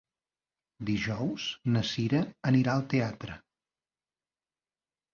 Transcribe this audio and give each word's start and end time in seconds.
Dijous 0.89 1.45
na 1.77 1.85
Cira 1.91 2.23
anirà 2.55 2.75
al 2.75 2.89
teatre. 2.97 3.39